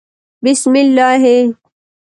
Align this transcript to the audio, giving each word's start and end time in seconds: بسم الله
بسم 0.43 0.73
الله 0.83 1.27